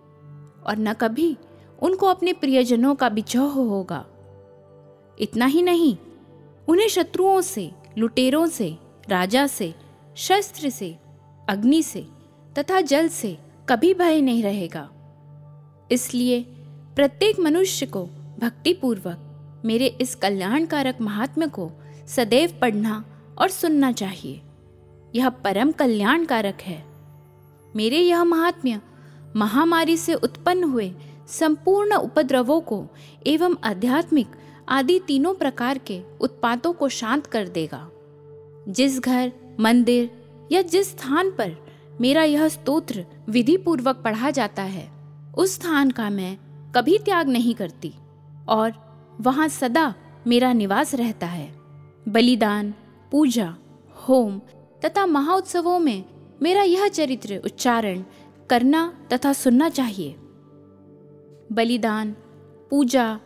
और 0.67 0.79
न 0.79 0.93
कभी 0.93 1.37
उनको 1.83 2.07
अपने 2.07 2.33
प्रियजनों 2.33 2.95
का 2.95 3.09
बिछोह 3.09 3.53
होगा। 3.53 4.07
इतना 5.21 5.47
ही 5.47 5.63
नहीं, 5.63 5.97
उन्हें 6.69 6.89
शत्रुओं 6.89 7.41
से, 7.41 7.73
लुटेरों 7.99 8.47
से, 8.47 8.77
राजा 9.09 9.47
से, 9.47 9.75
शस्त्र 10.17 10.71
से, 10.71 10.99
अग्नि 11.49 11.83
से 11.83 12.07
तथा 12.59 12.81
जल 12.81 13.09
से 13.09 13.39
कभी 13.69 13.95
भय 13.95 14.21
नहीं 14.21 14.43
रहेगा। 14.43 14.91
इसलिए 15.93 16.43
प्रत्येक 16.97 17.41
मनुष्य 17.41 17.87
को 17.87 18.05
भक्तिपूर्वक 18.41 19.29
मेरे 19.65 19.87
इस 19.87 20.15
कल्याणकारक 20.15 21.01
महात्म्य 21.01 21.47
को 21.47 21.71
सदैव 22.07 22.59
पढ़ना 22.61 23.05
और 23.39 23.49
सुनना 23.49 23.93
चाहिए। 23.93 24.43
यह 25.15 25.29
परम 25.29 25.73
कल्याणकारक 25.73 26.59
है। 26.63 26.92
मेरे 27.77 27.99
यह 27.99 28.25
महात्म्य 28.25 28.81
महामारी 29.37 29.97
से 29.97 30.15
उत्पन्न 30.15 30.65
हुए 30.65 30.93
संपूर्ण 31.29 31.95
उपद्रवों 31.95 32.61
को 32.61 32.87
एवं 33.27 33.57
आध्यात्मिक 33.65 34.27
आदि 34.69 35.01
तीनों 35.07 35.35
प्रकार 35.35 35.79
के 35.79 36.03
उत्पातों 36.21 36.73
को 36.73 36.89
शांत 36.89 37.27
कर 37.27 37.49
देगा। 37.49 37.89
जिस 38.69 39.01
घर, 39.01 39.33
मंदिर 39.61 40.11
या 40.53 40.63
जिस 40.63 40.91
स्थान 40.91 41.31
पर 41.31 41.57
मेरा 42.01 42.23
यह 42.25 42.49
स्तोत्र 42.49 43.05
विधि 43.29 43.57
पूर्वक 43.57 43.97
पढ़ा 43.97 44.31
जाता 44.31 44.63
है, 44.63 44.91
उस 45.39 45.55
स्थान 45.55 45.91
का 45.91 46.11
मैं 46.11 46.37
कभी 46.77 46.99
त्याग 46.99 47.29
नहीं 47.29 47.55
करती 47.55 47.93
और 48.49 48.73
वहाँ 49.21 49.49
सदा 49.49 49.95
मेरा 50.27 50.53
निवास 50.53 50.95
रहता 50.95 51.27
है। 51.27 51.53
बलिदान, 52.09 52.75
पूजा, 53.13 53.55
होम 54.09 54.41
तथा 54.85 55.07
महाउत्सवों 55.07 55.79
में 55.79 56.05
मेरा 56.43 56.63
यह 56.63 56.89
चरित्र 56.89 57.41
उच्चारण 57.45 58.03
करना 58.51 59.09
तथा 59.13 59.33
सुनना 59.33 59.69
चाहिए। 59.69 60.17
बलिदान, 61.53 62.13
पूजा, 62.71 63.21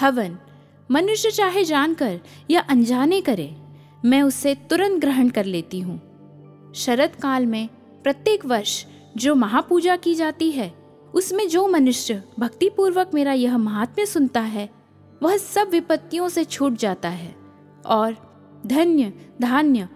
हवन, 0.00 0.38
मनुष्य 0.90 1.30
चाहे 1.30 1.64
जानकर 1.64 2.20
या 2.50 2.60
अनजाने 2.60 3.20
करे, 3.20 3.54
मैं 4.04 4.22
उसे 4.22 4.54
तुरंत 4.54 5.00
ग्रहण 5.00 5.28
कर 5.28 5.44
लेती 5.44 5.80
हूँ। 5.80 6.72
शरद 6.74 7.16
काल 7.16 7.46
में 7.46 7.68
प्रत्येक 8.02 8.46
वर्ष 8.46 8.84
जो 9.16 9.34
महापूजा 9.34 9.96
की 9.96 10.14
जाती 10.14 10.50
है, 10.50 10.72
उसमें 11.14 11.48
जो 11.48 11.66
मनुष्य 11.68 12.22
भक्तिपूर्वक 12.38 13.10
मेरा 13.14 13.32
यह 13.32 13.56
महात्म्य 13.58 14.06
सुनता 14.06 14.40
है, 14.40 14.68
वह 15.22 15.36
सब 15.36 15.68
विपत्तियों 15.68 16.28
से 16.28 16.44
छूट 16.44 16.72
जाता 16.72 17.08
है 17.08 17.34
और 17.86 18.16
धन्य, 18.66 19.12
धान्य 19.40 19.88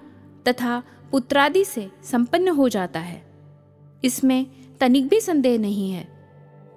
तथा 0.49 0.83
पुत्रादि 1.15 1.65
से 1.65 1.91
संपन्न 2.05 2.49
हो 2.49 2.69
जाता 2.69 3.01
है। 3.01 3.23
इसमें 4.05 4.47
तनिक 4.81 5.07
भी 5.09 5.21
संदेह 5.21 5.59
नहीं 5.59 5.93
है। 5.93 6.07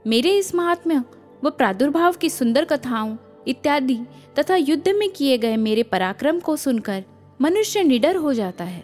मेरे 0.07 0.37
इस 0.37 0.55
महात्म्य 0.55 1.03
व 1.43 1.49
प्रादुर्भाव 1.49 2.13
की 2.13 2.29
सुंदर 2.29 2.65
कथाओं 2.65 3.15
इत्यादि 3.47 3.97
तथा 4.39 4.55
युद्ध 4.55 4.89
में 4.89 5.09
किए 5.09 5.37
गए 5.37 5.57
मेरे 5.57 5.83
पराक्रम 5.83 6.39
को 6.39 6.55
सुनकर 6.55 7.03
मनुष्य 7.41 7.83
निडर 7.83 8.15
हो 8.15 8.33
जाता 8.33 8.63
है, 8.63 8.83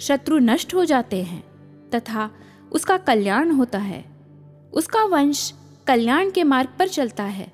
शत्रु 0.00 0.38
नष्ट 0.38 0.74
हो 0.74 0.84
जाते 0.84 1.22
हैं 1.22 1.42
तथा 1.90 2.30
उसका 2.72 2.96
कल्याण 2.96 3.50
होता 3.50 3.78
है। 3.78 4.04
उसका 4.72 5.04
वंश 5.04 5.52
कल्याण 5.86 6.30
के 6.30 6.44
मार्ग 6.44 6.68
पर 6.78 6.88
चलता 6.88 7.24
है, 7.24 7.52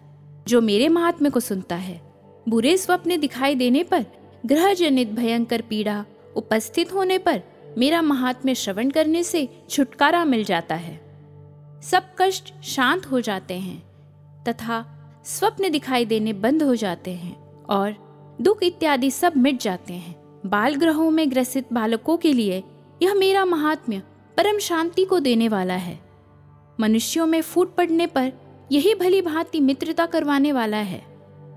जो 0.49 0.61
मेरे 0.61 0.89
महात्म्य 0.89 1.31
को 1.31 1.41
सुनता 1.41 1.77
है। 1.77 2.01
बुरे 2.49 2.77
स्वप्न 2.77 3.21
दिखाई 3.21 3.55
देने 3.55 3.83
पर 3.83 4.07
ग्रह 4.47 4.75
जनित 4.75 5.09
भयंकर 5.09 5.63
पीड़ा 5.63 6.05
उपस्थित 6.37 6.93
होने 6.93 7.19
पर 7.19 7.43
मेरा 7.79 8.03
महात्म्य 8.03 8.55
श्रवण 8.55 8.91
करने 8.91 9.23
से 9.25 9.49
छुटकारा 9.71 10.25
मिल 10.25 10.45
जाता 10.45 10.75
है। 10.75 11.01
सब 11.83 12.03
कष्ट 12.19 12.53
शांत 12.63 13.07
हो 13.07 13.21
जाते 13.21 13.55
हैं 13.55 13.79
तथा 14.45 14.85
स्वप्न 15.25 15.71
दिखाई 15.71 16.05
देने 16.05 16.33
बंद 16.33 16.63
हो 16.63 16.75
जाते 16.75 17.11
हैं 17.11 17.65
और 17.65 17.95
दुख 18.41 18.63
इत्यादि 18.63 19.11
सब 19.11 19.37
मिट 19.37 19.61
जाते 19.61 19.95
हैं। 19.95 20.15
बाल 20.47 20.75
ग्रहों 20.75 21.11
में 21.11 21.31
ग्रसित 21.31 21.73
बालकों 21.73 22.17
के 22.17 22.33
लिए 22.33 22.63
यह 23.03 23.15
मेरा 23.15 23.45
महात्म्य 23.45 24.03
परम 24.37 24.59
शांति 24.59 25.05
को 25.05 25.21
देने 25.21 25.49
वाला 25.49 25.75
है। 25.75 25.99
मनुष्यों 26.81 27.27
में 27.27 27.41
फूट 27.43 27.75
पड़ने 27.75 28.07
पर 28.07 28.33
यही 28.73 28.95
भली 28.95 29.23
भांति 29.23 29.61
मित्रता 29.61 30.07
करवाने 30.07 30.53
वाला 30.53 30.77
है। 30.77 31.03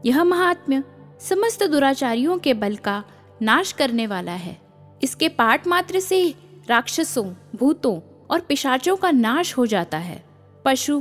यह 0.06 0.24
महात्म्य 0.24 0.84
समस्त 1.20 1.64
दुराचारियों 1.64 2.38
के 2.38 2.54
बल 2.54 2.76
का 2.76 3.04
नाश 3.42 3.72
करने 3.72 4.08
वाला 4.08 4.32
है। 4.32 4.69
इसके 5.04 5.28
पाठ 5.28 5.68
मात्र 5.68 6.00
से 6.00 6.36
राक्षसों, 6.70 7.34
भूतों 7.56 8.00
और 8.30 8.40
पिशाचों 8.40 8.96
का 8.96 9.12
नाश 9.12 9.58
हो 9.58 9.66
जाता 9.66 9.98
है। 9.98 10.24
पशु, 10.66 11.00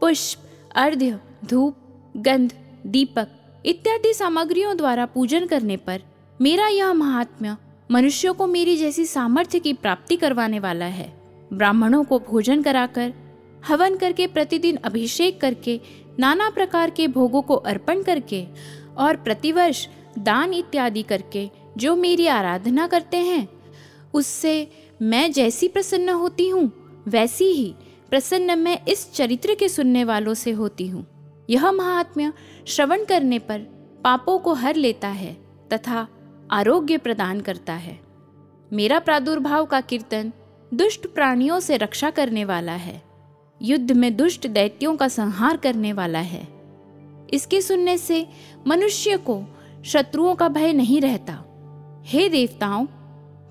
पुष्प 0.00 0.42
अर्ध्य 0.74 1.20
धूप, 1.44 1.76
गंध, 2.16 2.52
दीपक 2.86 3.28
इत्यादि 3.66 4.14
सामग्रियों 4.14 4.76
द्वारा 4.76 5.06
पूजन 5.06 5.46
करने 5.46 5.76
पर 5.76 6.02
मेरा 6.40 6.68
यह 6.68 6.92
महात्म्य 6.92 7.56
मनुष्यों 7.90 8.34
को 8.34 8.46
मेरी 8.46 8.76
जैसी 8.76 9.04
सामर्थ्य 9.04 9.58
की 9.58 9.72
प्राप्ति 9.72 10.16
करवाने 10.16 10.58
वाला 10.58 10.84
है। 10.84 11.12
ब्राह्मणों 11.52 12.04
को 12.04 12.18
भोजन 12.18 12.62
कराकर, 12.62 13.12
हवन 13.68 13.96
करके 13.96 14.26
प्रतिदिन 14.26 14.76
अभिषेक 14.76 15.40
करके, 15.40 15.80
नाना 16.18 16.50
प्रकार 16.50 16.90
के 16.90 17.08
भोगों 17.08 17.42
को 17.42 17.54
अर्पण 17.54 18.02
करके 18.02 18.46
और 18.96 19.16
प्रतिवर्ष 19.16 19.86
दान 20.18 20.54
इत्यादि 20.54 21.02
करके 21.02 21.50
जो 21.76 21.96
मेरी 21.96 22.26
आराधना 22.26 22.86
करते 22.86 23.16
हैं, 23.16 23.48
उससे 24.14 24.70
मैं 25.02 25.32
जैसी 25.32 25.68
प्रसन्न 25.68 26.08
होती 26.08 26.48
हूँ, 26.48 26.72
वैसी 27.08 27.44
ही 27.44 27.74
प्रसन्न 28.10 28.58
मैं 28.58 28.86
इस 28.88 29.12
चरित्र 29.12 29.54
के 29.54 29.68
सुनने 29.68 30.04
वालों 30.04 30.34
से 30.34 30.50
होती 30.50 30.86
हूँ। 30.88 31.06
यह 31.50 31.72
महात्म्य 31.72 32.32
श्रवण 32.66 33.04
करने 33.04 33.38
पर 33.38 33.58
पापों 34.04 34.38
को 34.38 34.52
हर 34.52 34.76
लेता 34.76 35.08
है 35.08 35.36
तथा 35.72 36.08
आरोग्य 36.50 36.98
प्रदान 36.98 37.40
करता 37.40 37.72
है। 37.72 38.00
मेरा 38.72 38.98
प्रादुर्भाव 38.98 39.64
का 39.64 39.80
कीर्तन 39.80 40.32
दुष्ट 40.74 41.06
प्राणियों 41.06 41.60
से 41.60 41.76
रक्षा 41.76 42.10
करने 42.10 42.44
वाला 42.44 42.72
है। 42.72 43.02
युद्ध 43.62 43.92
में 43.92 44.16
दुष्ट 44.16 44.46
दैत्यों 44.46 44.96
का 44.96 45.08
संहार 45.08 45.56
करने 45.56 45.92
वाला 45.92 46.18
है। 46.18 46.48
इसके 47.32 47.60
सुनने 47.60 47.98
से 47.98 48.26
मनुष्य 48.66 49.16
को 49.16 49.44
शत्रुओं 49.84 50.34
का 50.34 50.48
भय 50.48 50.72
नहीं 50.72 51.00
रहता। 51.00 51.43
हे 52.06 52.28
देवताओं, 52.28 52.86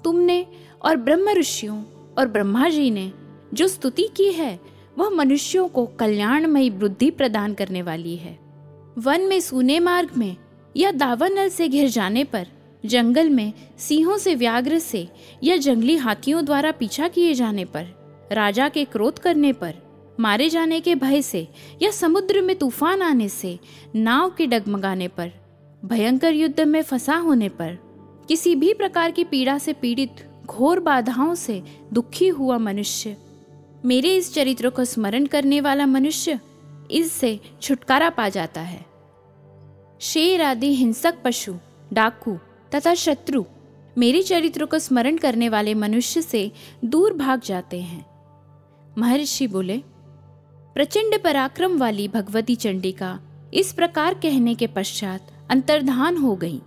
तुमने 0.04 0.46
और 0.82 0.96
ब्रह्म 0.96 1.30
ऋषियों 1.30 1.84
और 2.18 2.28
ब्रह्मा 2.28 2.70
जी 2.70 2.92
ने 2.92 3.12
जो 3.54 3.68
स्तुति 3.68 4.10
की 4.18 4.32
है, 4.32 4.60
वह 4.98 5.10
मनुष्यों 5.10 5.68
को 5.68 5.86
कल्याणमयी 5.86 6.70
वृद्धि 6.70 7.12
प्रदान 7.12 7.54
करने 7.54 7.82
वाली 7.82 8.16
है। 8.16 8.40
वन 8.98 9.22
में 9.22 9.40
सूने 9.40 9.80
मार्ग 9.80 10.10
में 10.18 10.36
या 10.78 10.92
दावानल 10.92 11.50
से 11.50 11.68
घिर 11.68 11.90
जाने 11.90 12.24
पर, 12.24 12.48
जंगल 12.86 13.30
में 13.30 13.54
सिंहों 13.78 14.18
से 14.18 14.36
व्याघ्र 14.36 14.80
से 14.80 15.08
या 15.44 15.58
जंगली 15.58 15.96
हाथियों 15.96 16.46
द्वारा 16.46 16.72
पीछा 16.72 17.08
किए 17.08 17.34
जाने 17.34 17.66
पर, 17.66 17.88
राजा 18.32 18.70
के 18.70 18.86
क्रोध 18.86 19.20
करने 19.20 19.54
पर, 19.54 19.76
मारे 20.20 20.50
जाने 20.50 20.80
के 20.82 20.96
भय 20.96 21.22
से 21.22 21.48
या 21.82 21.92
समुद्र 21.92 22.42
में 22.42 22.56
तूफ़ान 22.56 23.02
आने 23.02 23.30
से, 23.30 23.60
नाव 23.96 24.30
के 24.30 24.48
डगमगाने 24.48 25.08
पर, 25.08 25.32
भयंकर 25.86 26.34
युद्ध 26.34 26.60
में 26.60 26.82
फंसा 26.82 27.16
होने 27.16 27.50
पर 27.50 27.93
किसी 28.28 28.56
भी 28.56 28.74
प्रकार 28.74 29.12
की 29.12 29.24
पीड़ा 29.24 29.58
से 29.58 29.74
पीड़ित, 29.74 30.30
घोर 30.46 30.80
बाधाओं 30.80 31.36
से 31.36 31.62
दुखी 31.94 32.28
हुआ 32.28 32.58
मनुष्य। 32.58 33.18
मेरे 33.86 34.16
इस 34.16 34.34
चरित्र 34.34 34.70
को 34.70 34.86
स्मरण 34.86 35.26
करने 35.26 35.62
वाला 35.62 35.86
मनुष्य 35.86 36.40
इससे 36.92 37.40
छुटकारा 37.62 38.10
पा 38.10 38.30
जाता 38.30 38.62
है। 38.62 38.86
शेर 40.00 40.42
आदि, 40.42 40.76
हिंसक 40.76 41.16
पशु, 41.24 41.56
डाकू 41.94 42.38
तथा 42.76 42.94
शत्रु 42.94 43.44
मेरे 43.98 44.22
चरित्र 44.22 44.66
को 44.66 44.80
स्मरण 44.80 45.18
करने 45.18 45.50
वाले 45.50 45.74
मनुष्य 45.74 46.22
से 46.22 46.52
दूर 46.86 47.14
भाग 47.14 47.42
जाते 47.42 47.82
हैं। 47.82 48.06
महर्षि 48.98 49.48
बोले, 49.48 49.78
प्रचंड 50.76 51.24
पराक्रम 51.24 51.78
वाली 51.78 52.08
भगवती 52.08 52.56
चंडिका 52.56 53.20
इस 53.54 53.74
प्रकार 53.74 54.14
कहने 54.14 54.56
के 54.56 54.68
पश्चात 54.68 55.28
अंतर्धान 55.50 56.18
हो 56.18 56.36
गई। 56.36 56.62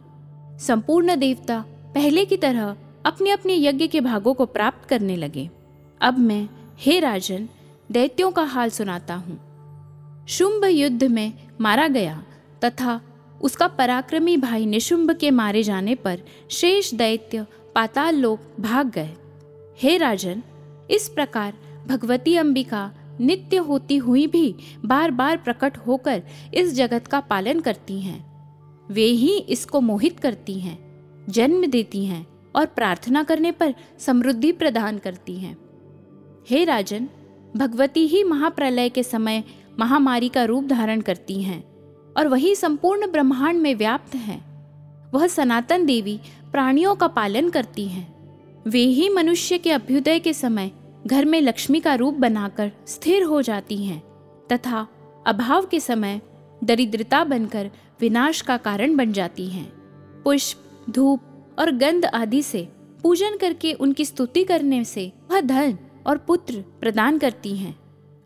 संपूर्ण 0.60 1.16
देवता 1.16 1.64
पहले 1.94 2.24
की 2.24 2.36
तरह 2.36 2.76
अपने 3.06 3.30
अपने 3.30 3.54
यज्ञ 3.54 3.86
के 3.86 4.00
भागों 4.00 4.34
को 4.34 4.46
प्राप्त 4.46 4.88
करने 4.88 5.16
लगे। 5.16 5.50
अब 6.00 6.18
मैं, 6.18 6.48
हे 6.78 7.00
राजन, 7.00 7.48
दैत्यों 7.92 8.30
का 8.30 8.42
हाल 8.42 8.70
सुनाता 8.70 9.14
हूँ। 9.14 9.38
शुंभ 10.28 10.64
युद्ध 10.64 11.04
में 11.04 11.32
मारा 11.60 11.88
गया 11.88 12.24
तथा 12.64 13.00
उसका 13.42 13.68
पराक्रमी 13.68 14.36
भाई 14.36 14.66
निशुंभ 14.66 15.10
के 15.10 15.30
मारे 15.30 15.62
जाने 15.62 15.94
पर 15.94 16.18
शेष 16.50 16.94
दैत्य 16.94 17.46
पाताल 17.74 18.16
लोक 18.16 18.40
भाग 18.60 18.90
गए। 18.90 19.14
हे 19.82 19.96
राजन, 19.96 20.42
इस 20.90 21.08
प्रकार 21.08 21.54
भगवती 21.86 22.36
अंबिका 22.36 22.92
नित्य 23.20 23.56
होती 23.56 23.96
हुई 23.96 24.26
भी 24.26 24.54
बार 24.84 25.10
बार 25.10 25.36
प्रकट 25.36 25.76
होकर 25.76 26.22
इस 26.54 26.74
जगत 26.74 27.06
का 27.06 27.20
पालन 27.20 27.60
करती 27.60 28.00
हैं। 28.00 28.35
वे 28.90 29.04
ही 29.04 29.36
इसको 29.38 29.80
मोहित 29.80 30.20
करती 30.20 30.58
हैं, 30.60 30.78
जन्म 31.28 31.66
देती 31.66 32.04
हैं 32.04 32.26
और 32.56 32.66
प्रार्थना 32.66 33.22
करने 33.22 33.52
पर 33.52 33.74
समृद्धि 33.98 34.52
प्रदान 34.52 34.98
करती 34.98 35.36
हैं। 35.36 35.56
हे 36.50 36.64
राजन, 36.64 37.08
भगवती 37.56 38.06
ही 38.06 38.24
महाप्रलय 38.24 38.88
के 38.88 39.02
समय 39.02 39.44
महामारी 39.78 40.28
का 40.28 40.44
रूप 40.44 40.64
धारण 40.64 41.00
करती 41.00 41.42
हैं 41.42 41.62
और 42.16 42.28
वही 42.28 42.54
संपूर्ण 42.54 43.10
ब्रह्मांड 43.10 43.60
में 43.60 43.74
व्याप्त 43.74 44.14
हैं। 44.14 44.44
वह 45.14 45.26
सनातन 45.26 45.86
देवी 45.86 46.20
प्राणियों 46.52 46.94
का 46.94 47.06
पालन 47.08 47.50
करती 47.50 47.86
हैं। 47.88 48.14
वे 48.66 48.80
ही 48.80 49.08
मनुष्य 49.08 49.58
के 49.58 49.70
अभ्युदय 49.70 50.18
के 50.18 50.32
समय 50.34 50.70
घर 51.06 51.24
में 51.24 51.40
लक्ष्मी 51.40 51.80
का 51.80 51.94
रूप 51.94 52.14
बनाकर 52.14 52.70
स्थिर 52.86 53.22
हो 53.22 53.42
जाती 53.42 53.76
हैं 53.84 54.02
तथा 54.52 54.86
अभाव 55.26 55.66
के 55.66 55.80
समय 55.80 56.20
दरिद्रता 56.64 57.24
बनकर 57.24 57.70
विनाश 58.00 58.40
का 58.40 58.56
कारण 58.56 58.96
बन 58.96 59.12
जाती 59.12 59.46
हैं। 59.46 59.66
पुष्प, 60.22 60.58
धूप 60.90 61.56
और 61.58 61.70
गंध 61.70 62.04
आदि 62.04 62.42
से 62.42 62.68
पूजन 63.02 63.36
करके 63.36 63.72
उनकी 63.72 64.04
स्तुति 64.04 64.44
करने 64.44 64.84
से 64.84 65.12
वह 65.30 65.40
धन 65.40 65.78
और 66.06 66.18
पुत्र 66.18 66.64
प्रदान 66.80 67.18
करती 67.18 67.56
हैं 67.56 67.76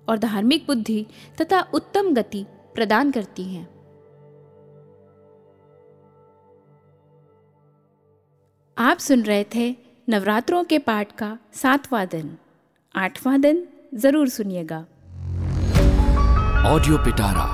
और 0.09 0.19
धार्मिक 0.19 0.67
बुद्धि 0.67 1.07
तथा 1.41 1.61
उत्तम 1.75 2.13
गति 2.15 2.45
प्रदान 2.75 3.11
करती 3.11 3.45
हैं। 3.45 3.69
आप 8.77 8.99
सुन 8.99 9.23
रहे 9.23 9.45
थे 9.55 9.71
नवरात्रों 10.09 10.65
के 10.65 10.79
पाठ 10.79 11.13
का 11.13 11.37
सातवां 11.55 12.07
दिन। 12.07 12.37
आठवां 12.95 13.41
दिन 13.41 13.67
ज़रूर 13.95 14.29
सुनिएगा। 14.29 14.79
ऑडियो 16.67 16.99
पिटारा 16.99 17.49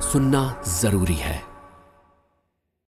सुनना 0.00 0.62
ज़रूरी 0.80 1.14
है। 1.14 1.49